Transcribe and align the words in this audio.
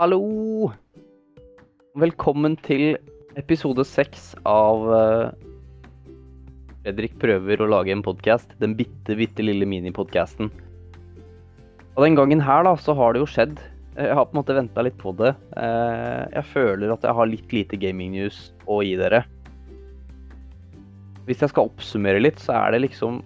Hallo! 0.00 0.70
Velkommen 2.00 2.54
til 2.64 2.94
episode 3.36 3.84
seks 3.84 4.30
av 4.48 4.86
eh, 4.96 5.26
Fredrik 6.86 7.18
prøver 7.20 7.60
å 7.60 7.66
lage 7.68 7.92
en 7.92 8.00
podkast. 8.06 8.54
Den 8.64 8.78
bitte, 8.78 9.12
bitte 9.18 9.44
lille 9.44 9.68
minipodkasten. 9.68 10.48
Og 11.98 12.00
den 12.06 12.16
gangen 12.16 12.40
her, 12.40 12.64
da, 12.64 12.72
så 12.80 12.96
har 12.96 13.12
det 13.12 13.20
jo 13.20 13.28
skjedd. 13.28 13.60
Jeg 13.98 14.16
har 14.16 14.24
på 14.24 14.32
en 14.32 14.40
måte 14.40 14.56
venta 14.56 14.86
litt 14.88 14.96
på 15.04 15.12
det. 15.20 15.34
Eh, 15.60 16.24
Jeg 16.38 16.48
føler 16.54 16.96
at 16.96 17.04
jeg 17.04 17.18
har 17.20 17.32
litt 17.34 17.52
lite 17.58 17.82
gaming 17.84 18.16
news 18.16 18.40
å 18.64 18.80
gi 18.80 18.96
dere. 19.04 19.26
Hvis 21.28 21.44
jeg 21.44 21.52
skal 21.52 21.68
oppsummere 21.68 22.24
litt, 22.24 22.40
så 22.40 22.56
er 22.56 22.72
det 22.72 22.86
liksom 22.88 23.20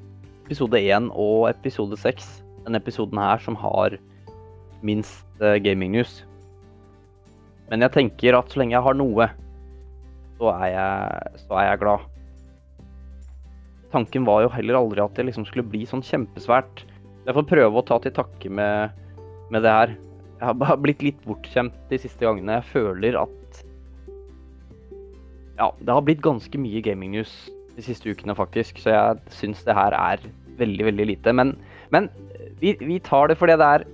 episode 0.48 0.82
én 0.82 1.06
og 1.14 1.52
episode 1.54 2.02
seks, 2.02 2.40
denne 2.66 2.82
episoden 2.82 3.22
her, 3.22 3.38
som 3.46 3.62
har 3.62 3.94
minst 4.82 5.22
eh, 5.38 5.60
gaming 5.62 5.94
news. 5.94 6.24
Men 7.70 7.84
jeg 7.86 7.94
tenker 7.94 8.36
at 8.38 8.50
så 8.52 8.60
lenge 8.60 8.76
jeg 8.76 8.84
har 8.84 8.96
noe, 8.98 9.28
så 10.38 10.50
er 10.56 10.66
jeg, 10.72 11.38
så 11.44 11.60
er 11.60 11.68
jeg 11.70 11.80
glad. 11.84 12.10
Tanken 13.94 14.26
var 14.26 14.42
jo 14.42 14.52
heller 14.52 14.80
aldri 14.80 15.02
at 15.04 15.14
det 15.16 15.28
liksom 15.28 15.46
skulle 15.48 15.66
bli 15.70 15.84
sånn 15.86 16.02
kjempesvært. 16.04 16.82
Jeg 17.24 17.36
får 17.36 17.46
prøve 17.48 17.80
å 17.80 17.86
ta 17.86 18.00
til 18.02 18.14
takke 18.16 18.50
med, 18.52 18.94
med 19.54 19.64
det 19.64 19.72
her. 19.72 19.94
Jeg 20.40 20.66
har 20.68 20.80
blitt 20.82 21.04
litt 21.06 21.20
bortskjemt 21.24 21.76
de 21.88 22.00
siste 22.02 22.26
gangene. 22.26 22.58
Jeg 22.58 22.72
føler 22.72 23.20
at 23.22 23.62
Ja, 25.54 25.70
det 25.78 25.94
har 25.94 26.02
blitt 26.02 26.24
ganske 26.24 26.58
mye 26.58 26.82
gaming 26.82 27.14
news 27.14 27.32
de 27.76 27.84
siste 27.86 28.10
ukene, 28.10 28.34
faktisk. 28.36 28.82
Så 28.82 28.90
jeg 28.90 29.36
syns 29.38 29.62
det 29.64 29.76
her 29.78 29.94
er 29.96 30.26
veldig, 30.58 30.88
veldig 30.90 31.06
lite. 31.14 31.32
Men, 31.32 31.54
men 31.94 32.10
vi, 32.60 32.74
vi 32.82 32.98
tar 33.02 33.30
det 33.30 33.38
for 33.38 33.50
det 33.50 33.60
det 33.62 33.70
er. 33.78 33.86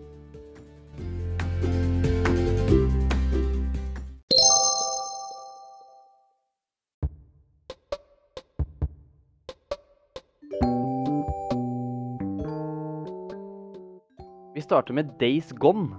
Vi 14.71 14.77
starter 14.77 14.95
med 14.95 15.09
Days 15.19 15.49
Gone, 15.59 15.97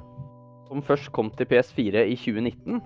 som 0.69 0.79
først 0.87 1.09
kom 1.11 1.27
til 1.35 1.43
PS4 1.49 2.05
i 2.07 2.13
2019. 2.15 2.77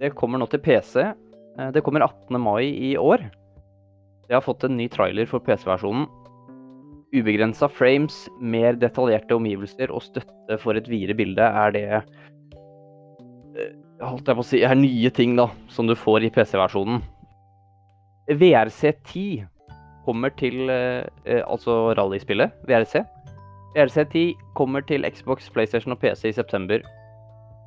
Det 0.00 0.08
kommer 0.16 0.40
nå 0.40 0.46
til 0.48 0.62
PC. 0.64 1.02
Eh, 1.04 1.70
Det 1.74 1.82
kommer 1.84 2.00
18. 2.00 2.40
mai 2.40 2.72
i 2.72 2.96
år. 2.96 3.18
Det 4.24 4.32
har 4.32 4.40
fått 4.40 4.64
en 4.64 4.78
ny 4.78 4.88
trailer 4.88 5.26
for 5.28 5.38
PC-versjonen. 5.44 6.06
Ubegrensa 7.12 7.68
frames, 7.68 8.30
mer 8.40 8.72
detaljerte 8.72 9.36
omgivelser 9.36 9.92
og 9.92 10.00
støtte 10.00 10.56
for 10.58 10.80
et 10.80 10.88
videre 10.88 11.12
bilde 11.14 11.42
er 11.44 11.70
det 11.76 11.84
eh, 11.92 12.02
holdt 14.00 14.26
jeg 14.32 14.34
på 14.34 14.40
å 14.40 14.48
si, 14.48 14.62
er 14.64 14.74
nye 14.74 15.10
ting 15.10 15.36
da, 15.36 15.50
som 15.68 15.86
du 15.86 15.92
får 15.94 16.24
i 16.24 16.30
PC-versjonen. 16.32 17.02
VRC10 18.30 19.44
kommer 20.06 20.30
til 20.40 20.70
eh, 20.70 21.04
altså 21.44 21.92
rallyspillet, 22.00 22.64
VRC. 22.64 23.04
VRC10 23.72 24.34
kommer 24.58 24.84
til 24.84 25.06
Xbox, 25.08 25.48
PlayStation 25.52 25.94
og 25.94 26.00
PC 26.02 26.28
i 26.28 26.36
september. 26.36 26.82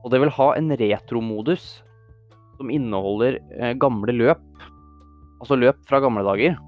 Og 0.05 0.11
det 0.13 0.21
vil 0.21 0.33
ha 0.37 0.51
en 0.53 0.69
retromodus 0.77 1.79
som 2.59 2.69
inneholder 2.69 3.39
eh, 3.57 3.73
gamle 3.81 4.13
løp. 4.13 4.43
Altså 5.41 5.57
løp 5.57 5.79
fra 5.89 5.99
gamle 6.03 6.23
dager. 6.27 6.59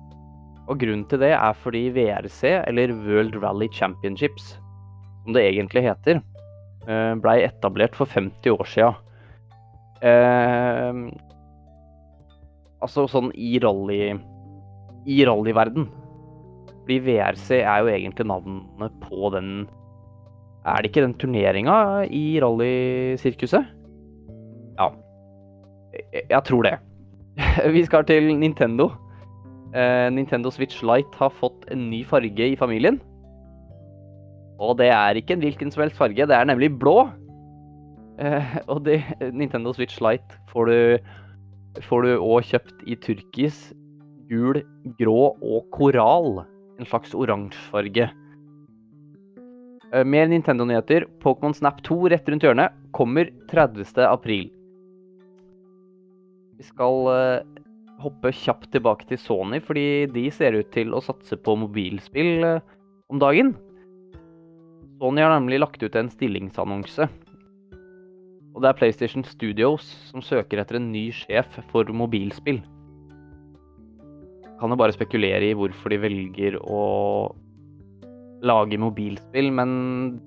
Og 0.67 0.81
grunnen 0.81 1.05
til 1.07 1.21
det 1.21 1.31
er 1.37 1.59
fordi 1.61 1.85
VRC, 1.95 2.41
eller 2.67 2.95
World 3.05 3.37
Rally 3.43 3.69
Championships, 3.71 4.55
som 5.23 5.37
det 5.37 5.45
egentlig 5.45 5.85
heter, 5.85 6.19
eh, 6.89 7.13
blei 7.21 7.37
etablert 7.45 7.95
for 7.95 8.09
50 8.09 8.57
år 8.57 8.67
sia. 8.67 8.89
Eh, 10.01 11.05
altså 12.81 13.07
sånn 13.09 13.31
i 13.33 13.55
rally 13.63 14.01
I 15.07 15.23
rallyverden. 15.29 15.87
Fordi 16.87 17.01
VRC 17.03 17.49
er 17.67 17.81
jo 17.83 17.89
egentlig 17.91 18.23
navnet 18.29 18.93
på 19.03 19.27
den 19.33 19.67
Er 20.63 20.77
det 20.79 20.87
ikke 20.87 21.01
den 21.03 21.17
turneringa 21.19 22.05
i 22.07 22.39
rallysirkuset? 22.39 23.65
Ja. 24.79 24.87
Jeg, 26.29 26.43
tror 26.43 26.63
det. 26.63 26.77
Vi 27.75 27.83
skal 27.85 28.05
til 28.07 28.39
Nintendo. 28.39 28.87
Eh, 29.75 30.07
Nintendo 30.13 30.49
Switch 30.49 30.79
Lite 30.83 31.19
har 31.19 31.29
fått 31.29 31.67
en 31.71 31.89
ny 31.89 32.05
farge 32.05 32.49
i 32.51 32.55
familien. 32.55 33.01
Og 34.59 34.77
det 34.79 34.87
er 34.87 35.19
ikke 35.19 35.35
en 35.35 35.43
hvilken 35.43 35.71
som 35.71 35.83
helst 35.83 35.97
farge, 35.97 36.15
det 36.27 36.35
er 36.35 36.47
nemlig 36.47 36.71
blå. 36.79 37.09
Eh, 38.19 38.59
og 38.71 38.85
det, 38.85 39.01
Nintendo 39.33 39.73
Switch 39.73 39.99
Lite 39.99 40.39
får 40.51 40.71
du 42.07 42.11
òg 42.15 42.47
kjøpt 42.47 42.87
i 42.87 42.95
turkis, 42.95 43.73
gul, 44.31 44.63
grå 44.99 45.33
og 45.35 45.65
koral. 45.75 46.45
En 46.77 46.85
slags 46.85 47.15
oransjefarge. 47.17 48.09
Eh, 49.93 50.05
Mer 50.05 50.27
Nintendo-nyheter. 50.27 51.07
Pokémon 51.23 51.53
Snap 51.53 51.81
2 51.83 52.09
rett 52.09 52.29
rundt 52.29 52.43
hjørnet. 52.43 52.75
Kommer 52.91 53.31
30. 53.51 53.85
april. 54.05 54.49
Vi 56.57 56.65
skal 56.65 57.11
eh, 57.13 57.61
hoppe 58.01 58.33
kjapt 58.33 58.71
tilbake 58.73 59.07
til 59.09 59.19
Sony, 59.21 59.61
fordi 59.63 60.07
de 60.13 60.27
ser 60.33 60.57
ut 60.57 60.69
til 60.73 60.93
å 60.93 61.03
satse 61.03 61.37
på 61.37 61.55
mobilspill 61.57 62.45
eh, 62.45 62.75
om 63.13 63.21
dagen. 63.21 63.53
Sony 64.97 65.21
har 65.21 65.35
nemlig 65.35 65.61
lagt 65.61 65.83
ut 65.83 65.95
en 65.95 66.09
stillingsannonse. 66.09 67.07
Og 68.57 68.63
det 68.63 68.71
er 68.71 68.77
PlayStation 68.79 69.21
Studios 69.25 69.85
som 70.09 70.23
søker 70.25 70.63
etter 70.63 70.79
en 70.79 70.89
ny 70.89 71.11
sjef 71.13 71.59
for 71.69 71.89
mobilspill. 71.93 72.63
Kan 74.57 74.73
jo 74.73 74.79
bare 74.79 74.95
spekulere 74.95 75.51
i 75.51 75.55
hvorfor 75.57 75.93
de 75.93 76.01
velger 76.01 76.57
å 76.65 76.81
lage 78.45 78.79
mobilspill, 78.81 79.51
men 79.53 79.69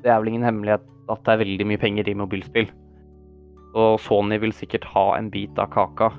det 0.03 0.11
er 0.11 0.21
vel 0.21 0.33
ingen 0.33 0.47
hemmelighet 0.47 0.87
at 1.11 1.23
det 1.27 1.35
er 1.35 1.43
veldig 1.45 1.67
mye 1.67 1.83
penger 1.83 2.11
i 2.11 2.17
mobilspill. 2.19 2.71
Og 3.79 4.01
Sony 4.03 4.39
vil 4.43 4.55
sikkert 4.55 4.87
ha 4.95 5.13
en 5.17 5.31
bit 5.31 5.59
av 5.63 5.71
kaka. 5.75 6.11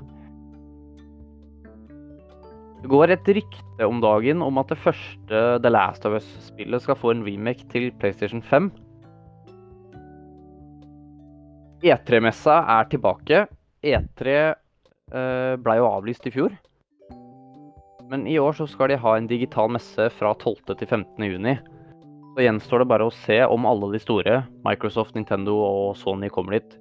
Det 2.82 2.90
går 2.90 3.12
et 3.14 3.28
rykte 3.36 3.86
om 3.86 4.00
dagen 4.02 4.42
om 4.42 4.56
at 4.58 4.72
det 4.72 4.80
første 4.82 5.42
The 5.62 5.70
Last 5.70 6.06
of 6.08 6.16
Us-spillet 6.18 6.82
skal 6.82 6.98
få 6.98 7.12
en 7.12 7.22
remake 7.26 7.68
til 7.70 7.92
PlayStation 8.00 8.42
5. 8.42 8.72
E3-messa 11.82 12.56
er 12.74 12.90
tilbake. 12.90 13.44
E3 13.86 14.34
eh, 14.34 15.54
blei 15.62 15.78
jo 15.78 15.88
avlyst 15.92 16.26
i 16.26 16.34
fjor. 16.34 16.54
Men 18.12 18.26
i 18.28 18.38
år 18.38 18.52
så 18.52 18.66
skal 18.68 18.90
de 18.92 19.00
ha 19.00 19.14
en 19.16 19.26
digital 19.26 19.70
messe 19.72 20.10
fra 20.12 20.34
12. 20.36 20.74
til 20.76 20.84
15. 20.84 21.24
juni. 21.24 21.54
Så 22.36 22.44
gjenstår 22.44 22.82
det 22.82 22.88
bare 22.90 23.06
å 23.08 23.14
se 23.14 23.38
om 23.48 23.64
alle 23.68 23.88
de 23.94 24.00
store, 24.02 24.42
Microsoft, 24.66 25.14
Nintendo 25.16 25.54
og 25.64 25.94
Sony, 25.96 26.28
kommer 26.32 26.58
dit. 26.58 26.74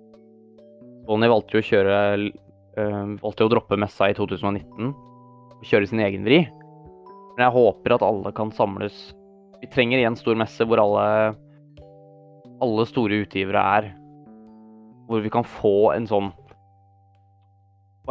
Sony 1.08 1.30
valgte 1.32 1.56
jo 1.56 1.62
å 1.64 1.68
kjøre 1.70 2.02
øh, 2.20 3.16
Valgte 3.24 3.48
å 3.48 3.52
droppe 3.52 3.80
messa 3.80 4.10
i 4.12 4.16
2019 4.18 4.92
og 4.92 5.64
kjøre 5.70 5.88
sin 5.88 6.04
egen 6.04 6.28
vri. 6.28 6.42
Men 7.38 7.46
jeg 7.46 7.56
håper 7.56 7.96
at 7.96 8.04
alle 8.04 8.36
kan 8.36 8.52
samles. 8.56 9.00
Vi 9.64 9.72
trenger 9.72 10.02
igjen 10.02 10.20
stor 10.20 10.36
messe 10.40 10.68
hvor 10.68 10.84
alle 10.84 11.08
alle 12.62 12.86
store 12.90 13.24
utgivere 13.24 13.64
er. 13.80 13.90
Hvor 15.08 15.24
vi 15.24 15.32
kan 15.32 15.48
få 15.48 15.94
en 15.96 16.12
sånn 16.12 16.32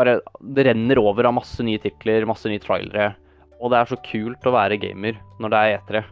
Bare 0.01 0.21
Det 0.41 0.65
renner 0.65 0.99
over 1.03 1.29
av 1.29 1.37
masse 1.37 1.61
nye 1.67 1.81
titler, 1.83 2.25
masse 2.29 2.49
nye 2.49 2.63
trailere. 2.63 3.13
Og 3.61 3.69
det 3.73 3.77
er 3.77 3.91
så 3.91 3.99
kult 4.07 4.47
å 4.49 4.55
være 4.55 4.81
gamer 4.81 5.19
når 5.43 5.53
det 5.53 5.61
er 5.61 5.77
etere. 5.77 6.05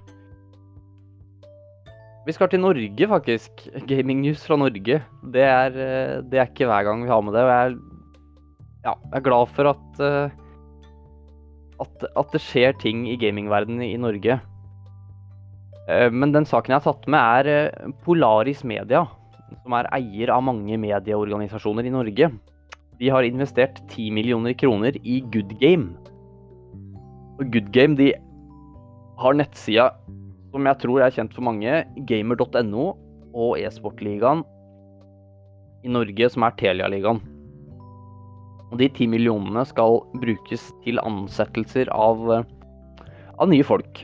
Vi 2.28 2.34
skal 2.36 2.50
til 2.52 2.60
Norge, 2.60 3.06
faktisk. 3.08 3.62
Gaming 3.88 4.20
news 4.20 4.42
fra 4.44 4.58
Norge. 4.60 4.98
Det 5.32 5.44
er, 5.46 5.72
eh, 5.72 6.20
det 6.20 6.36
er 6.36 6.50
ikke 6.50 6.68
hver 6.68 6.84
gang 6.84 7.06
vi 7.06 7.08
har 7.08 7.22
med 7.24 7.32
det. 7.32 7.40
Og 7.40 7.48
jeg 7.48 7.70
er, 7.70 7.78
ja, 8.84 8.92
jeg 8.92 9.16
er 9.16 9.24
glad 9.24 9.48
for 9.56 9.70
at, 9.70 10.02
eh, 10.04 10.36
at 11.80 12.04
at 12.12 12.32
det 12.32 12.42
skjer 12.44 12.76
ting 12.82 13.06
i 13.08 13.16
gamingverdenen 13.16 13.80
i 13.86 13.96
Norge. 13.96 14.40
Eh, 15.88 16.10
Men 16.10 16.32
den 16.32 16.44
saken 16.44 16.74
jeg 16.76 16.82
har 16.82 16.92
tatt 16.92 17.08
med, 17.08 17.46
er 17.46 17.92
Polaris 18.04 18.62
Media, 18.62 19.06
som 19.62 19.72
er 19.72 19.88
eier 19.96 20.28
av 20.28 20.44
mange 20.44 20.76
medieorganisasjoner 20.76 21.86
i 21.86 21.96
Norge. 21.96 22.30
De 22.98 23.10
har 23.14 23.26
investert 23.26 23.78
10 23.92 24.10
millioner 24.10 24.56
kroner 24.58 24.96
i 25.06 25.20
Good 25.32 25.54
Game. 25.60 25.94
Og 27.38 27.46
Good 27.54 27.70
Game 27.74 27.94
de 27.98 28.12
har 29.18 29.36
nettsida 29.38 29.92
som 30.52 30.66
jeg 30.66 30.80
tror 30.82 31.04
er 31.04 31.14
kjent 31.14 31.34
for 31.36 31.44
mange, 31.44 31.82
gamer.no 32.08 32.86
og 33.36 33.58
e-sportligaen 33.60 34.44
i 35.84 35.92
Norge, 35.92 36.30
som 36.32 36.46
er 36.46 36.56
Telia-ligaen. 36.58 37.20
Og 38.68 38.76
de 38.80 38.88
ti 38.92 39.06
millionene 39.08 39.64
skal 39.68 40.00
brukes 40.20 40.68
til 40.84 41.00
ansettelser 41.04 41.90
av, 41.94 42.24
eh, 42.34 42.44
av 43.38 43.48
nye 43.48 43.64
folk. 43.64 44.02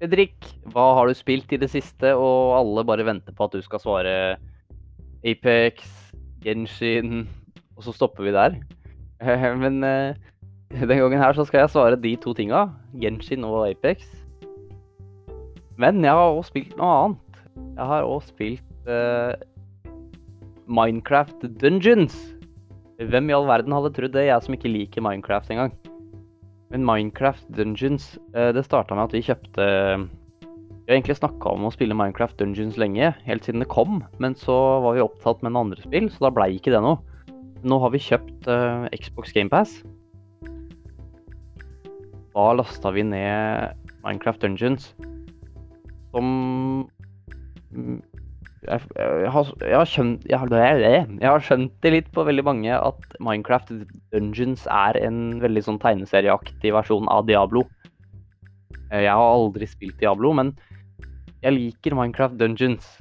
Fredrik, 0.00 0.46
hva 0.72 0.94
har 0.96 1.10
du 1.10 1.12
spilt 1.12 1.50
i 1.52 1.58
det 1.60 1.68
siste? 1.68 2.14
Og 2.16 2.54
alle 2.56 2.86
bare 2.88 3.04
venter 3.04 3.34
på 3.36 3.44
at 3.44 3.52
du 3.52 3.60
skal 3.60 3.82
svare 3.82 4.14
Apex, 5.28 5.84
Genshin, 6.40 7.26
og 7.76 7.84
så 7.84 7.92
stopper 7.92 8.24
vi 8.24 8.32
der. 8.32 8.56
Men 9.60 9.84
eh, 9.84 10.16
den 10.72 11.02
gangen 11.02 11.20
her 11.20 11.36
så 11.36 11.44
skal 11.44 11.66
jeg 11.66 11.74
svare 11.74 12.00
de 12.00 12.14
to 12.16 12.32
tinga. 12.32 12.70
Genshin 12.96 13.44
og 13.44 13.66
Apex. 13.68 14.06
Men 15.76 16.00
jeg 16.00 16.16
har 16.16 16.32
også 16.32 16.54
spilt 16.54 16.72
noe 16.80 16.96
annet. 16.96 17.44
Jeg 17.76 17.92
har 17.92 18.08
også 18.08 18.32
spilt 18.32 18.88
uh, 18.88 19.36
Minecraft 20.64 21.44
Dungeons. 21.60 22.16
Hvem 23.00 23.28
i 23.28 23.36
all 23.36 23.48
verden 23.48 23.76
hadde 23.76 23.92
trodd 23.96 24.16
det? 24.16 24.28
Jeg 24.28 24.44
som 24.44 24.56
ikke 24.56 24.72
liker 24.72 25.04
Minecraft 25.04 25.52
engang. 25.52 25.76
Men 26.70 26.86
Minecraft 26.86 27.46
Dungeons, 27.56 28.14
uh, 28.36 28.50
det 28.54 28.64
starta 28.66 28.96
med 28.96 29.08
at 29.08 29.14
vi 29.16 29.24
kjøpte 29.26 29.66
Vi 29.66 30.90
har 30.90 30.96
egentlig 30.96 31.18
snakka 31.18 31.52
om 31.54 31.66
å 31.66 31.72
spille 31.74 31.94
Minecraft 31.94 32.38
Dungeons 32.38 32.78
lenge, 32.80 33.12
helt 33.26 33.46
siden 33.46 33.62
det 33.62 33.70
kom. 33.70 34.00
Men 34.22 34.34
så 34.38 34.56
var 34.82 34.96
vi 34.96 35.04
opptatt 35.04 35.42
med 35.42 35.52
noen 35.52 35.70
andre 35.70 35.84
spill, 35.84 36.08
så 36.10 36.26
da 36.26 36.34
blei 36.34 36.54
ikke 36.56 36.74
det 36.74 36.82
noe. 36.82 36.98
Nå 37.62 37.78
har 37.82 37.92
vi 37.94 38.02
kjøpt 38.02 38.48
uh, 38.50 38.88
Xbox 38.96 39.34
GamePass. 39.36 39.80
Da 42.30 42.46
lasta 42.56 42.90
vi 42.94 43.04
ned 43.06 43.76
Minecraft 44.02 44.42
Dungeons 44.46 44.92
som 46.10 46.26
mm, 47.70 48.00
jeg, 48.66 48.80
jeg, 48.96 49.30
har, 49.32 49.50
jeg, 49.64 49.76
har 49.78 49.88
skjønt, 49.88 50.24
jeg, 50.28 50.38
har, 50.38 51.44
skjønt 51.44 51.72
det 51.80 51.92
litt 51.94 52.10
på 52.12 52.24
veldig 52.28 52.44
mange 52.44 52.76
at 52.76 53.14
Minecraft 53.24 53.72
Dungeons 54.12 54.66
er 54.68 54.98
en 55.00 55.38
veldig 55.40 55.62
sånn 55.64 55.80
tegneserieaktig 55.80 56.74
versjon 56.76 57.08
av 57.12 57.24
Diablo. 57.30 57.64
Eh, 58.90 59.06
jeg 59.06 59.14
har 59.16 59.24
aldri 59.24 59.68
spilt 59.70 59.96
Diablo, 60.02 60.34
men 60.36 60.52
jeg 61.40 61.56
liker 61.56 61.96
Minecraft 61.96 62.36
Dungeons. 62.40 62.98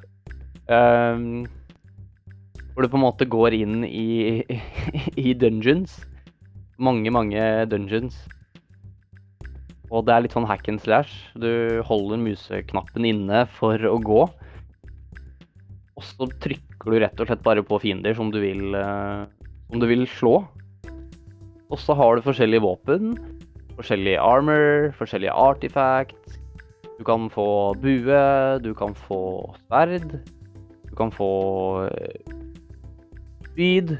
Um, 0.70 1.44
hvor 2.72 2.86
du 2.86 2.92
på 2.94 3.00
en 3.00 3.08
måte 3.08 3.28
går 3.28 3.58
inn 3.58 3.84
i, 3.84 4.46
i 5.28 5.34
dungeons. 5.36 6.00
Mange, 6.80 7.12
mange 7.12 7.44
dungeons. 7.68 8.16
Og 9.90 10.06
det 10.06 10.14
er 10.14 10.24
litt 10.24 10.36
sånn 10.38 10.48
hack 10.48 10.70
and 10.72 10.80
slash. 10.80 11.12
Du 11.36 11.82
holder 11.84 12.22
museknappen 12.22 13.08
inne 13.10 13.44
for 13.58 13.82
å 13.90 13.98
gå. 14.00 14.22
Og 16.00 16.06
så 16.08 16.30
trykker 16.40 16.94
du 16.94 17.02
rett 17.04 17.20
og 17.20 17.28
slett 17.28 17.44
bare 17.44 17.64
på 17.68 17.82
fiender 17.84 18.16
som 18.16 18.30
du 18.32 18.40
vil, 18.40 18.72
uh, 18.72 19.28
som 19.68 19.82
du 19.82 19.88
vil 19.90 20.06
slå. 20.08 20.38
Og 21.70 21.78
så 21.78 21.96
har 22.00 22.16
du 22.16 22.24
forskjellige 22.24 22.64
våpen. 22.64 23.18
Forskjellige 23.76 24.22
armor, 24.24 24.94
forskjellige 24.96 25.36
artifacts. 25.36 26.40
Du 26.96 27.04
kan 27.08 27.28
få 27.32 27.76
bue, 27.84 28.22
du 28.64 28.72
kan 28.76 28.96
få 28.96 29.20
sverd. 29.68 30.22
Du 30.88 30.96
kan 30.96 31.12
få 31.12 31.32
speed. 33.52 33.98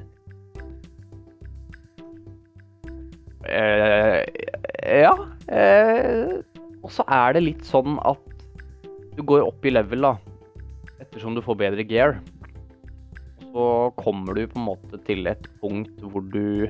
Uh, 3.44 4.24
ja. 4.88 5.14
Eh, 5.52 6.40
og 6.80 6.92
så 6.94 7.04
er 7.12 7.36
det 7.36 7.44
litt 7.44 7.64
sånn 7.68 8.00
at 8.08 8.24
du 9.18 9.24
går 9.28 9.44
opp 9.44 9.66
i 9.68 9.74
level, 9.74 10.06
da. 10.06 10.16
Ettersom 11.10 11.36
du 11.36 11.42
får 11.42 11.58
bedre 11.58 11.86
gear. 11.90 12.20
Så 13.50 13.66
kommer 13.98 14.38
du 14.38 14.46
på 14.48 14.60
en 14.62 14.68
måte 14.70 15.02
til 15.08 15.26
et 15.28 15.50
punkt 15.62 16.04
hvor 16.06 16.22
du 16.30 16.70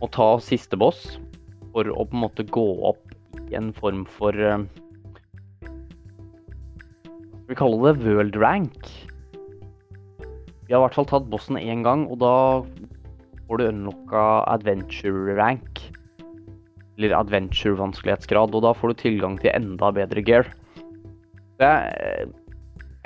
må 0.00 0.08
ta 0.10 0.32
siste 0.42 0.74
boss 0.80 1.04
for 1.70 1.86
å 1.86 2.04
på 2.10 2.16
en 2.16 2.24
måte 2.24 2.46
gå 2.50 2.66
opp 2.90 3.14
i 3.46 3.54
en 3.54 3.70
form 3.76 4.02
for 4.18 4.34
uh, 4.34 4.64
vi 7.50 7.56
kalle 7.58 7.78
det 7.82 8.06
world 8.06 8.36
rank? 8.38 8.90
Vi 10.66 10.74
har 10.74 10.78
i 10.78 10.84
hvert 10.84 10.94
fall 10.94 11.08
tatt 11.10 11.30
bossen 11.32 11.56
én 11.58 11.82
gang, 11.82 12.04
og 12.06 12.20
da 12.22 12.34
får 13.48 13.58
du 13.58 13.64
unlocka 13.66 14.26
adventure 14.52 15.34
rank 15.34 15.80
eller 16.94 17.16
adventure-vanskelighetsgrad, 17.16 18.54
og 18.54 18.62
da 18.62 18.70
får 18.76 18.92
du 18.92 19.00
tilgang 19.00 19.34
til 19.42 19.50
enda 19.50 19.90
bedre 19.96 20.22
gear. 20.22 20.46
Det, 21.58 21.72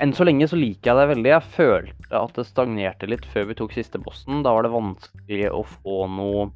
enn 0.01 0.13
så 0.15 0.25
lenge 0.27 0.47
så 0.51 0.57
liker 0.59 0.91
jeg 0.91 0.99
det 0.99 1.09
veldig. 1.13 1.31
Jeg 1.31 1.53
følte 1.55 2.19
at 2.19 2.37
det 2.37 2.47
stagnerte 2.49 3.09
litt 3.09 3.25
før 3.31 3.49
vi 3.49 3.57
tok 3.59 3.75
siste 3.75 4.01
bossen. 4.01 4.43
Da 4.45 4.53
var 4.55 4.65
det 4.65 4.73
vanskelig 4.73 5.51
å 5.53 5.63
få 5.77 6.05
noe, 6.11 6.49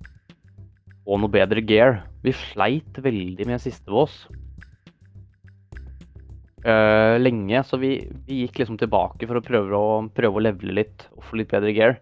få 1.06 1.20
noe 1.22 1.34
bedre 1.34 1.64
gear. 1.64 2.02
Vi 2.26 2.36
sleit 2.36 3.00
veldig 3.00 3.48
med 3.50 3.64
siste 3.64 3.92
boss. 3.92 4.26
Uh, 6.60 7.16
lenge, 7.22 7.62
så 7.64 7.78
vi, 7.80 7.94
vi, 8.28 8.42
gikk 8.42 8.60
liksom 8.60 8.76
tilbake 8.82 9.24
for 9.30 9.40
å 9.40 9.44
prøve 9.44 9.78
å, 9.78 9.92
prøve 10.12 10.42
å 10.42 10.44
levele 10.44 10.82
litt 10.82 11.06
og 11.16 11.24
få 11.30 11.40
litt 11.40 11.54
bedre 11.54 11.72
gear. 11.72 11.96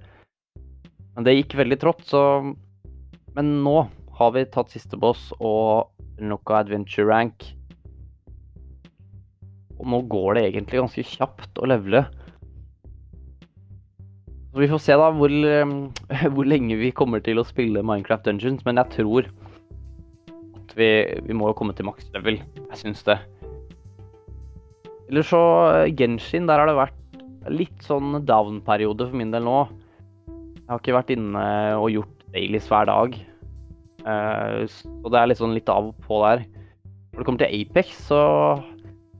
Men 1.14 1.28
det 1.28 1.36
gikk 1.36 1.60
veldig 1.60 1.78
trått, 1.82 2.02
så 2.10 2.22
Men 3.38 3.52
nå 3.62 3.76
har 4.18 4.32
vi 4.34 4.48
tatt 4.50 4.74
siste 4.74 4.98
boss 4.98 5.30
og 5.38 5.94
noe 6.18 6.58
adventure 6.58 7.06
rank. 7.06 7.46
Nå 9.88 10.02
går 10.12 10.38
det 10.38 10.46
egentlig 10.50 10.82
ganske 10.82 11.06
kjapt 11.16 11.62
å 11.62 11.70
levele. 11.70 12.04
Så 14.52 14.64
vi 14.64 14.70
får 14.72 14.82
se 14.84 14.98
da 15.00 15.08
hvor, 15.14 15.34
hvor, 16.34 16.48
lenge 16.50 16.80
vi 16.80 16.92
kommer 16.96 17.24
til 17.24 17.40
å 17.40 17.48
spille 17.48 17.86
Minecraft 17.86 18.28
Dungeons, 18.28 18.64
men 18.68 18.82
jeg 18.82 18.96
tror 18.98 19.30
at 20.58 20.76
vi, 20.76 20.90
vi 21.28 21.38
må 21.38 21.54
komme 21.58 21.76
til 21.78 21.88
maks 21.88 22.10
level. 22.16 22.42
Jeg 22.58 22.82
syns 22.82 23.04
det. 23.08 23.20
Eller 25.08 25.24
så 25.24 25.42
Genshin, 25.96 26.50
der 26.50 26.60
har 26.60 26.68
det 26.68 26.76
vært 26.78 27.54
litt 27.54 27.86
sånn 27.86 28.26
down-periode 28.28 29.08
for 29.08 29.20
min 29.20 29.32
del 29.32 29.46
nå. 29.48 29.60
Jeg 30.28 30.74
har 30.74 30.82
ikke 30.82 30.98
vært 30.98 31.14
inne 31.16 31.44
og 31.80 31.92
gjort 31.94 32.26
dailies 32.34 32.68
hver 32.68 32.90
dag. 32.90 33.16
Uh, 34.04 34.64
så 34.68 35.12
det 35.12 35.20
er 35.20 35.30
litt 35.32 35.40
sånn 35.40 35.56
litt 35.56 35.72
av 35.72 35.92
og 35.92 36.02
på 36.04 36.20
der. 36.26 36.44
Når 37.14 37.22
det 37.22 37.28
kommer 37.30 37.44
til 37.46 37.62
Apex, 37.62 37.94
så 38.10 38.20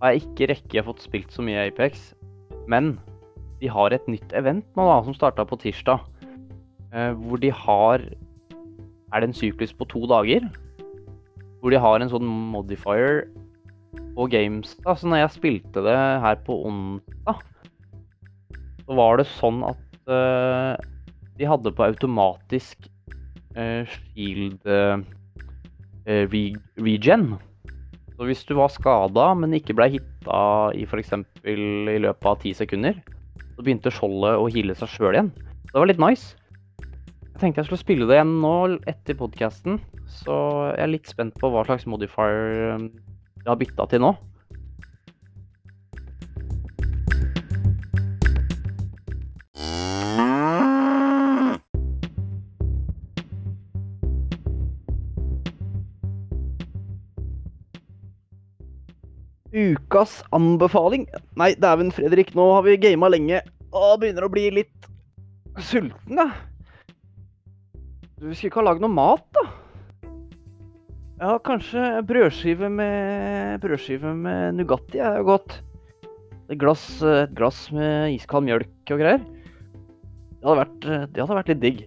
har 0.02 0.14
jeg 0.14 0.26
ikke 0.26 0.50
rekke 0.54 0.86
fått 0.88 1.04
spilt 1.06 1.34
så 1.34 1.46
mye 1.46 1.68
Apex. 1.68 2.12
Men 2.70 2.96
de 3.62 3.72
har 3.72 3.94
et 3.96 4.06
nytt 4.12 4.34
event 4.38 4.66
nå, 4.78 4.86
da, 4.86 5.02
som 5.06 5.16
starta 5.18 5.46
på 5.48 5.60
tirsdag. 5.62 6.04
Uh, 6.94 7.12
hvor 7.20 7.42
de 7.42 7.52
har 7.52 8.04
Er 9.14 9.24
det 9.24 9.30
en 9.30 9.36
syklus 9.36 9.72
på 9.74 9.88
to 9.88 10.04
dager? 10.08 10.44
Hvor 11.62 11.72
de 11.72 11.80
har 11.80 12.02
en 12.02 12.12
sånn 12.12 12.28
modifier 12.28 13.26
på 14.18 14.28
games. 14.28 14.76
Da. 14.84 14.96
Så 14.96 15.08
når 15.08 15.24
jeg 15.24 15.36
spilte 15.38 15.84
det 15.86 15.96
her 15.96 16.40
på 16.46 16.60
onsdag, 16.68 17.44
så 18.88 18.98
var 18.98 19.20
det 19.20 19.28
sånn 19.30 19.64
at 19.68 19.98
uh, 20.10 20.76
de 21.38 21.48
hadde 21.48 21.74
på 21.76 21.86
automatisk 21.86 22.88
uh, 23.58 23.84
shield 23.86 24.64
uh, 24.66 24.98
eh, 26.08 26.26
regen. 26.80 27.36
Så 28.18 28.26
hvis 28.26 28.42
du 28.50 28.56
var 28.58 28.72
skada, 28.74 29.28
men 29.38 29.54
ikke 29.54 29.76
ble 29.78 29.92
hitta 29.94 30.40
i 30.74 30.88
f.eks. 30.90 31.14
i 31.46 31.56
løpet 32.02 32.26
av 32.26 32.40
ti 32.42 32.54
sekunder, 32.58 32.98
så 33.54 33.62
begynte 33.66 33.94
skjoldet 33.94 34.42
å 34.42 34.48
hile 34.50 34.74
seg 34.78 34.90
sjøl 34.90 35.14
igjen. 35.14 35.30
Det 35.70 35.78
var 35.78 35.90
litt 35.90 36.02
nice. 36.02 36.34
Jeg 36.82 37.38
tenkte 37.44 37.62
jeg 37.62 37.70
skulle 37.70 37.84
spille 37.84 38.08
det 38.10 38.18
igjen 38.18 38.40
nå 38.42 38.56
etter 38.90 39.20
podkasten, 39.20 39.78
så 40.10 40.38
jeg 40.72 40.82
er 40.88 40.90
litt 40.96 41.12
spent 41.12 41.38
på 41.38 41.52
hva 41.54 41.62
slags 41.68 41.86
modifier 41.86 42.50
jeg 42.74 43.46
har 43.46 43.60
bytta 43.62 43.86
til 43.92 44.02
nå. 44.02 44.16
Ukas 59.56 60.20
anbefaling? 60.36 61.06
Nei, 61.40 61.54
dæven 61.60 61.94
Fredrik, 61.96 62.34
nå 62.36 62.50
har 62.58 62.66
vi 62.66 62.76
gama 62.82 63.10
lenge 63.14 63.40
og 63.76 64.02
begynner 64.02 64.26
å 64.28 64.32
bli 64.32 64.50
litt 64.60 64.90
sulten, 65.64 66.20
da. 66.20 66.28
Du 68.18 68.32
skulle 68.32 68.50
ikke 68.50 68.62
ha 68.62 68.68
lagd 68.70 68.84
noe 68.84 68.92
mat, 68.92 69.26
da? 69.38 69.46
Ja, 71.18 71.32
kanskje 71.42 72.04
brødskive 72.06 72.70
med 72.70 73.58
brødskive 73.64 74.14
med 74.14 74.60
Nugatti 74.60 75.02
er 75.02 75.20
jo 75.22 75.32
godt. 75.32 75.56
Et 76.48 76.60
glass, 76.62 76.84
et 77.02 77.34
glass 77.38 77.66
med 77.74 78.14
iskald 78.14 78.46
mjølk 78.48 78.94
og 78.94 79.02
greier. 79.02 79.24
Det 80.38 80.46
hadde 80.46 80.60
vært, 80.62 80.86
det 80.86 81.24
hadde 81.24 81.38
vært 81.40 81.52
litt 81.52 81.64
digg. 81.64 81.84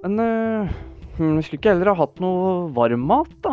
Men 0.00 0.22
øh, 0.22 0.76
vi 1.18 1.44
skulle 1.44 1.60
ikke 1.60 1.74
heller 1.74 1.92
ha 1.92 2.00
hatt 2.00 2.20
noe 2.24 2.70
varmmat, 2.76 3.36
da? 3.44 3.52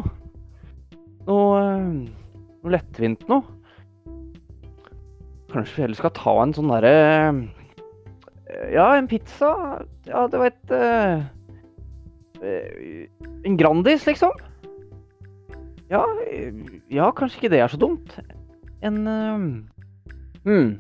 Noe 1.27 1.59
uh, 1.59 2.22
noe 2.63 2.73
lettvint 2.77 3.27
noe. 3.29 3.43
Kanskje 5.53 5.75
vi 5.75 5.83
heller 5.85 5.99
skal 5.99 6.13
ta 6.17 6.33
en 6.41 6.53
sånn 6.55 6.71
derre 6.71 6.93
eh, 7.29 8.69
Ja, 8.73 8.87
en 8.97 9.09
pizza. 9.11 9.51
Ja, 10.07 10.25
du 10.31 10.39
veit 10.41 10.73
uh, 10.73 11.21
En 13.45 13.59
Grandis, 13.59 14.07
liksom. 14.09 14.33
Ja, 15.91 16.01
ja, 16.89 17.11
kanskje 17.13 17.43
ikke 17.43 17.53
det 17.53 17.61
er 17.61 17.69
så 17.69 17.77
dumt. 17.77 18.15
En 18.81 19.03
uh, 19.05 19.45
hmm. 20.47 20.73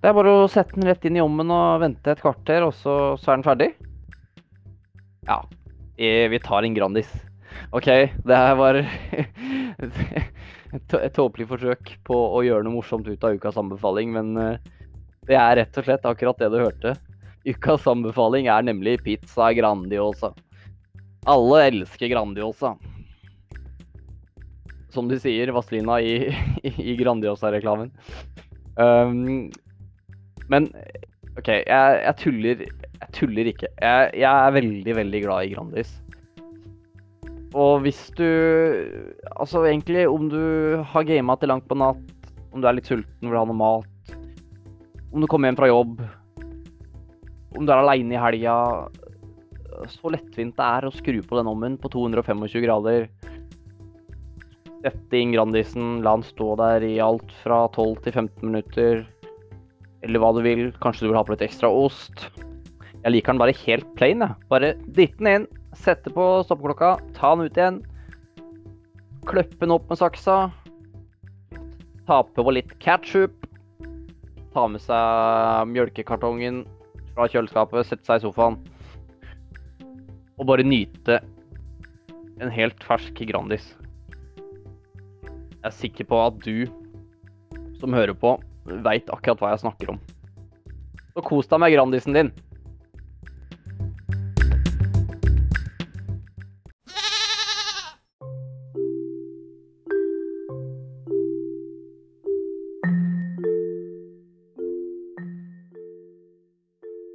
Det 0.00 0.10
er 0.10 0.16
bare 0.16 0.32
å 0.32 0.48
sette 0.52 0.76
den 0.76 0.88
rett 0.88 1.04
inn 1.08 1.18
i 1.18 1.24
ommen 1.24 1.52
og 1.52 1.82
vente 1.84 2.12
et 2.12 2.20
kvarter, 2.20 2.64
og 2.66 2.74
så, 2.76 2.94
så 3.20 3.32
er 3.32 3.38
den 3.38 3.46
ferdig? 3.46 3.70
Ja. 5.28 5.38
Vi 5.96 6.40
tar 6.44 6.66
en 6.66 6.74
Grandis. 6.76 7.08
OK, 7.72 7.86
det 8.26 8.36
her 8.36 8.56
var 8.58 8.80
et 10.74 11.14
tåpelig 11.14 11.46
forsøk 11.50 11.96
på 12.06 12.16
å 12.36 12.42
gjøre 12.44 12.66
noe 12.66 12.80
morsomt 12.80 13.08
ut 13.08 13.26
av 13.26 13.36
ukas 13.38 13.58
anbefaling, 13.60 14.14
men 14.14 14.32
uh, 14.38 14.72
det 15.28 15.36
er 15.38 15.58
rett 15.60 15.78
og 15.80 15.86
slett 15.86 16.08
akkurat 16.08 16.40
det 16.40 16.50
du 16.52 16.58
hørte. 16.60 16.94
Ukas 17.44 17.86
anbefaling 17.88 18.48
er 18.48 18.64
nemlig 18.64 18.98
pizza 19.04 19.50
Grandiosa. 19.56 20.32
Alle 21.28 21.62
elsker 21.68 22.10
Grandiosa. 22.12 22.74
Som 24.94 25.08
de 25.10 25.18
sier, 25.20 25.52
Vazelina 25.52 25.98
i, 26.00 26.30
i 26.90 26.96
Grandiosa-reklamen. 27.00 27.92
Um, 28.76 29.50
men 30.50 30.68
OK, 31.38 31.48
jeg, 31.48 31.64
jeg, 32.02 32.14
tuller 32.20 32.64
Jeg 32.64 33.10
tuller 33.14 33.50
ikke. 33.50 33.70
Jeg, 33.80 34.10
jeg, 34.18 34.30
er 34.30 34.56
veldig, 34.58 34.96
veldig 35.00 35.22
glad 35.24 35.46
i 35.46 35.54
Grandis. 35.54 35.94
Og 37.54 37.84
hvis 37.84 38.08
du 38.18 38.26
Altså 39.38 39.62
egentlig, 39.68 40.08
om 40.10 40.26
du 40.30 40.82
har 40.90 41.06
gama 41.06 41.36
til 41.38 41.52
langt 41.52 41.68
på 41.70 41.78
natt, 41.78 42.30
om 42.54 42.62
du 42.62 42.68
er 42.68 42.76
litt 42.76 42.90
sulten, 42.90 43.28
vil 43.28 43.38
ha 43.38 43.46
noe 43.46 43.58
mat, 43.58 44.14
om 45.14 45.22
du 45.22 45.28
kommer 45.30 45.50
hjem 45.50 45.58
fra 45.58 45.70
jobb 45.70 45.98
om 47.58 47.66
du 47.66 47.72
er 47.72 47.82
aleine 47.82 48.16
i 48.16 48.20
helga 48.20 48.56
Så 49.90 50.10
lettvint 50.12 50.56
det 50.58 50.66
er 50.66 50.86
å 50.86 50.94
skru 50.94 51.20
på 51.22 51.38
den 51.38 51.50
ommen 51.50 51.78
på 51.80 51.90
225 51.92 52.62
grader. 52.64 53.08
Sette 54.84 55.18
inn 55.18 55.32
Grandisen, 55.34 55.98
la 56.04 56.14
den 56.18 56.26
stå 56.26 56.54
der 56.60 56.84
i 56.86 56.96
alt 57.02 57.32
fra 57.42 57.64
12 57.72 58.04
til 58.04 58.16
15 58.20 58.44
minutter. 58.44 59.04
Eller 60.04 60.22
hva 60.22 60.30
du 60.36 60.42
vil. 60.44 60.68
Kanskje 60.82 61.06
du 61.06 61.10
vil 61.10 61.18
ha 61.18 61.24
på 61.26 61.34
litt 61.34 61.46
ekstra 61.46 61.70
ost. 61.72 62.26
Jeg 63.00 63.12
liker 63.12 63.34
den 63.34 63.42
bare 63.42 63.56
helt 63.64 63.88
plain. 63.98 64.22
Jeg. 64.22 64.48
Bare 64.52 64.74
dytt 64.96 65.16
den 65.18 65.30
inn, 65.32 65.48
sette 65.80 66.12
på 66.14 66.26
stoppeklokka, 66.46 66.96
ta 67.16 67.32
den 67.34 67.48
ut 67.48 67.58
igjen. 67.58 67.80
Kløppe 69.28 69.60
den 69.64 69.74
opp 69.74 69.88
med 69.90 70.00
saksa. 70.00 70.38
Ta 72.08 72.20
på 72.22 72.50
litt 72.52 72.76
ketchup. 72.82 73.48
Ta 74.54 74.68
med 74.70 74.82
seg 74.84 75.72
mjølkekartongen 75.72 76.62
fra 77.14 77.26
kjøleskapet, 77.30 77.88
sette 77.88 78.06
seg 78.06 78.22
i 78.22 78.26
sofaen 78.26 78.60
og 80.38 80.48
bare 80.48 80.66
nyte 80.66 81.20
en 82.42 82.50
helt 82.50 82.82
fersk 82.84 83.20
Grandis. 83.28 83.66
Jeg 85.24 85.70
er 85.70 85.76
sikker 85.76 86.08
på 86.10 86.18
at 86.20 86.40
du 86.44 86.66
som 87.80 87.94
hører 87.94 88.16
på, 88.18 88.34
veit 88.84 89.08
akkurat 89.12 89.40
hva 89.40 89.52
jeg 89.54 89.62
snakker 89.64 89.94
om. 89.94 90.00
Så 91.14 91.22
kos 91.24 91.48
deg 91.48 91.62
med 91.62 91.74
Grandisen 91.74 92.16
din. 92.16 92.32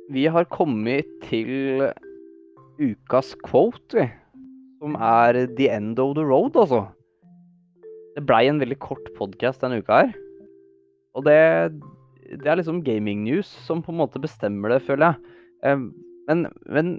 Vi 0.10 0.24
har 0.26 0.48
kommet 0.50 1.06
til 1.28 1.84
ukas 2.82 3.36
quote, 3.46 3.94
vi. 3.94 4.08
Som 4.80 4.96
er 4.96 5.44
the 5.58 5.68
end 5.70 6.00
of 6.02 6.16
the 6.18 6.24
road, 6.26 6.56
altså. 6.58 6.88
Det 8.16 8.24
blei 8.26 8.48
en 8.50 8.62
veldig 8.62 8.80
kort 8.82 9.12
podkast 9.18 9.62
denne 9.62 9.84
uka 9.84 10.00
her. 10.02 10.16
Og 11.14 11.28
det, 11.28 11.36
det 12.32 12.48
er 12.50 12.58
liksom 12.58 12.80
gaming 12.86 13.22
news 13.28 13.52
som 13.68 13.84
på 13.86 13.94
en 13.94 14.00
måte 14.00 14.22
bestemmer 14.24 14.74
det, 14.74 14.80
føler 14.88 15.12
jeg. 15.12 15.84
Men, 16.32 16.48
men 16.66 16.92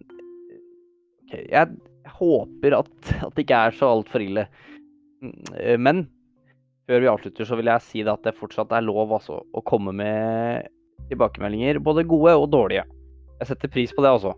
okay, 1.25 1.49
jeg, 1.49 1.75
håper 2.21 2.79
at, 2.79 2.95
at, 3.25 3.35
det 3.35 3.47
ikke 3.47 3.65
er 3.65 3.79
så 3.81 3.91
altfor 3.97 4.23
ille. 4.23 4.47
Men 5.81 6.05
før 6.87 7.03
vi 7.03 7.11
avslutter, 7.11 7.49
så 7.49 7.59
vil 7.59 7.73
jeg 7.73 7.87
si 7.89 8.07
at 8.07 8.23
det 8.29 8.37
fortsatt 8.39 8.71
er 8.77 8.87
lov 8.87 9.17
altså, 9.19 9.43
å 9.51 9.67
komme 9.67 9.97
med 9.99 10.71
tilbakemeldinger, 11.11 11.83
både 11.83 12.07
gode 12.07 12.39
og 12.39 12.51
dårlige. 12.55 12.87
Jeg 13.41 13.49
setter 13.49 13.73
pris 13.73 13.93
på 13.97 14.05
det, 14.05 14.11
altså. 14.13 14.35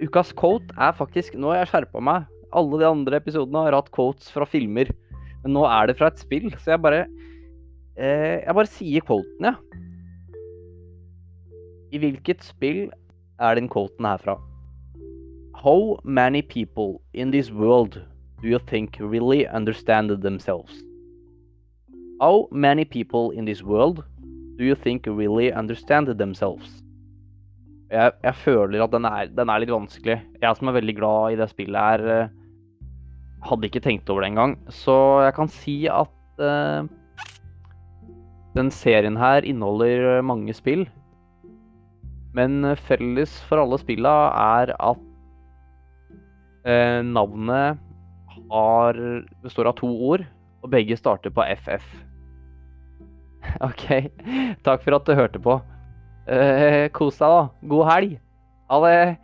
Ukas 0.00 0.30
quote 0.32 0.74
er 0.78 0.94
faktisk 0.96 1.34
Nå 1.36 1.50
har 1.52 1.64
jeg 1.64 1.72
skjerpa 1.72 2.02
meg. 2.02 2.28
Alle 2.56 2.80
de 2.80 2.86
andre 2.88 3.18
episodene 3.20 3.66
har 3.66 3.76
hatt 3.76 3.90
quotes 3.94 4.30
fra 4.32 4.46
filmer. 4.48 4.90
Men 5.42 5.56
nå 5.56 5.64
er 5.66 5.90
det 5.90 5.98
fra 5.98 6.10
et 6.10 6.20
spill, 6.20 6.50
så 6.60 6.74
jeg 6.74 6.82
bare 6.82 7.04
eh, 7.96 8.40
Jeg 8.44 8.56
bare 8.56 8.70
sier 8.70 9.06
quoten, 9.06 9.50
jeg. 9.50 9.54
Ja. 9.54 9.86
I 11.90 11.98
hvilket 11.98 12.44
spill 12.46 12.84
er 13.42 13.56
den 13.58 13.66
quoten 13.68 14.06
herfra? 14.06 14.36
How 15.58 15.98
many 16.04 16.40
people 16.40 17.00
in 17.12 17.32
this 17.32 17.50
world 17.50 17.98
do 18.40 18.48
you 18.48 18.58
think 18.58 18.96
really 19.00 19.44
understand 19.48 20.22
themselves? 20.22 20.84
How 22.20 22.48
many 22.52 22.84
people 22.84 23.32
in 23.32 23.44
this 23.44 23.62
world 23.62 24.04
do 24.56 24.64
you 24.64 24.76
think 24.76 25.06
really 25.06 25.52
understand 25.52 26.06
themselves? 26.16 26.82
Jeg, 27.90 28.14
jeg 28.22 28.38
føler 28.44 28.84
at 28.84 28.92
den 28.94 29.06
er, 29.08 29.30
den 29.34 29.50
er, 29.50 29.62
litt 29.62 29.72
vanskelig. 29.72 30.20
Jeg 30.42 30.58
som 30.58 30.70
er 30.70 30.78
veldig 30.78 30.94
glad 30.98 31.34
i 31.34 31.40
det 31.40 31.48
spillet 31.50 31.88
her, 31.88 32.06
eh, 32.14 32.32
hadde 33.46 33.66
ikke 33.66 33.82
tenkt 33.82 34.10
over 34.12 34.24
det 34.24 34.30
engang. 34.32 34.56
Så 34.70 34.94
jeg 35.24 35.34
kan 35.36 35.50
si 35.50 35.76
at 35.90 36.42
uh, 36.44 36.86
den 38.56 38.70
serien 38.74 39.16
her 39.18 39.46
inneholder 39.48 40.20
mange 40.26 40.54
spill. 40.54 40.84
Men 42.36 42.62
felles 42.86 43.32
for 43.48 43.62
alle 43.62 43.80
spilla 43.80 44.12
er 44.60 44.74
at 44.76 45.00
uh, 46.68 47.00
navnet 47.06 47.80
har, 48.50 49.02
består 49.42 49.70
av 49.70 49.78
to 49.80 49.90
ord, 50.12 50.22
og 50.60 50.70
begge 50.70 50.98
starter 50.98 51.32
på 51.34 51.48
FF. 51.64 51.90
OK. 53.70 53.86
Takk 54.66 54.84
for 54.84 55.00
at 55.00 55.08
du 55.08 55.16
hørte 55.16 55.42
på. 55.42 55.58
Eh, 56.30 56.86
kos 56.94 57.16
deg, 57.18 57.26
da. 57.26 57.46
God 57.66 57.88
helg. 57.90 58.18
Ha 58.70 58.78
det. 58.84 59.18